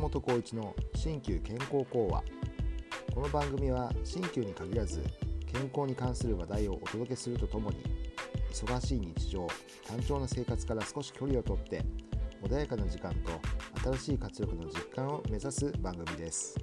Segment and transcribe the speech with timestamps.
[0.00, 2.22] 本浩一の新旧健康講話。
[3.14, 5.02] この番組は新旧に限らず
[5.46, 7.76] 健康に関する話題をお届けするとともに
[8.50, 9.46] 忙しい日常
[9.86, 11.84] 単調な生活から少し距離をとって
[12.42, 13.32] 穏やかな時間と
[13.90, 16.56] 新しい活力の実感を目指す番組です。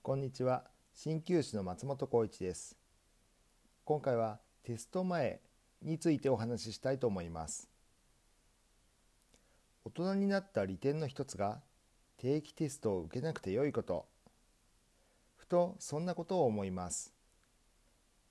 [0.00, 0.64] こんにちは。
[0.94, 2.78] 鍼灸師の松本浩一です。
[3.84, 5.40] 今回はテスト前
[5.82, 7.68] についてお話ししたいと思います。
[9.84, 11.60] 大人になった利点の一つが
[12.16, 14.06] 定期テストを受けなくてよいこと。
[15.36, 17.12] ふとそんなことを思います。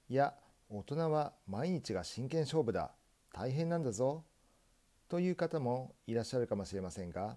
[0.09, 0.34] いや
[0.70, 2.91] 大人は毎日が真剣勝負だ。
[3.34, 4.23] 大変なんだぞ。
[5.09, 7.35] という方もいらっしゃるかもしれませんが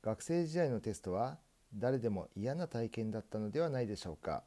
[0.00, 1.38] 学生時代のテストは
[1.74, 4.44] 誰でも嫌な体験だったのではないでしょうか。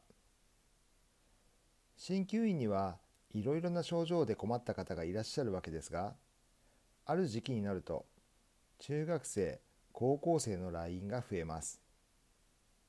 [1.97, 2.97] 鍼灸院には
[3.33, 6.15] いろいろな症状で困った方がいらっしゃるわけですが
[7.05, 8.05] ある時期になると
[8.79, 9.59] 中学生
[9.91, 11.81] 高校生の来院が増えます。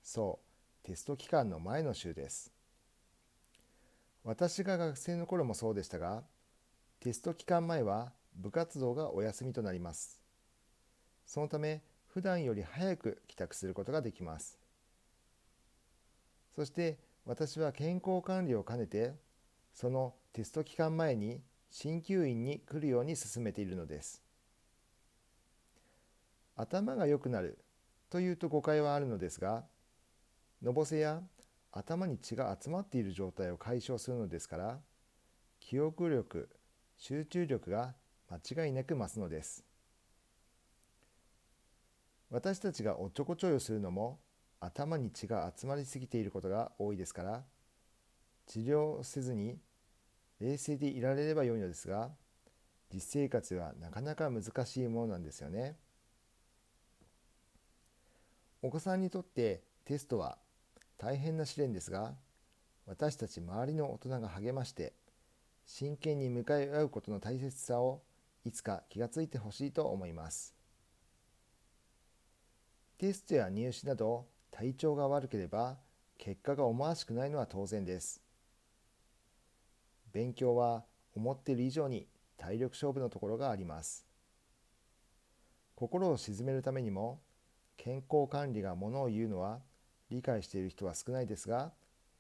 [0.03, 0.41] そ
[0.83, 2.53] うテスト期間の前の週です。
[4.25, 6.23] 私が学生の頃もそうでしたが
[7.01, 10.23] テスト期間前は部活動がお休みとなります。
[11.27, 14.59] そのため普段より早く帰宅することができます。
[16.55, 19.15] そして私は健康管理を兼ねて
[19.73, 24.23] そのテスト期間前に鍼灸院に来るように進めているのです。
[26.57, 27.59] 頭が良くなる
[28.11, 29.65] というと誤解はあるのですが
[30.61, 31.23] のぼせや
[31.73, 34.79] 頭に血が集まっている状態を解消するのですから
[35.61, 36.51] 記憶力
[36.99, 37.95] 集中力が
[38.31, 39.65] 間違いなく増すのです。
[42.31, 44.19] 私たちがおっちょこちょいをするのも
[44.59, 47.45] 頭に血が集まりすぎていることが多いですから
[48.53, 49.57] 治療せずに
[50.39, 52.11] 冷静でいられればよいのですが
[52.93, 55.79] 実生活はなかなか難しいものなんですよね。
[58.61, 60.37] お子さんにとってテストは
[60.99, 62.13] 大変な試練ですが
[62.87, 64.93] 私たち周りの大人が励まして
[65.65, 68.03] 真剣に向かい合うことの大切さを
[68.45, 70.55] いつか気がついてほしいと思います
[72.99, 75.79] テストや入試など体調が悪ければ
[76.19, 78.22] 結果が思わしくないのは当然です
[80.13, 80.85] 勉強は
[81.15, 82.07] 思っている以上に
[82.37, 84.07] 体力勝負のところがあります。
[85.75, 87.21] 心を鎮めるためにも
[87.77, 89.61] 健康管理がものを言うのは
[90.11, 91.73] 理解している人は少ないですが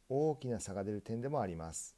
[0.08, 1.97] 大きな差が出る点でもあります。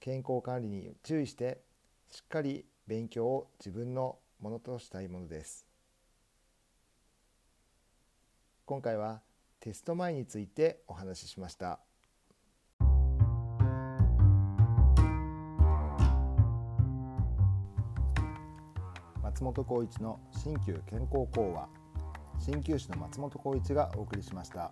[0.00, 1.62] 健康管理に注意して
[2.10, 5.66] しっかり勉強を自分のものとしたいものです。
[8.66, 9.22] 今回は
[9.60, 11.80] テスト前についてお話ししました。
[19.34, 21.68] 松本浩一の新旧健康講話。
[22.46, 24.70] 鍼灸師の松本浩一がお送りしました。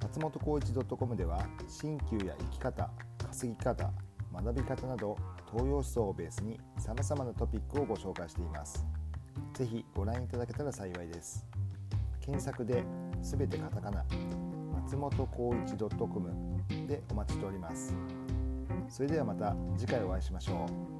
[0.00, 1.46] 松本浩一 .com では
[1.82, 2.90] 鍼灸や生き方
[3.28, 3.90] 稼ぎ方
[4.32, 5.18] 学び方など
[5.52, 8.86] 東洋思想をベースに様々なトピックをご紹介しています。
[9.52, 11.46] ぜひご覧いただけたら幸いです。
[12.22, 12.84] 検索で
[13.20, 14.02] 全てカタカナ
[14.80, 16.32] 松本浩一 .com
[16.88, 17.94] でお待ちしております。
[18.88, 20.93] それではまた次回お会いしましょう。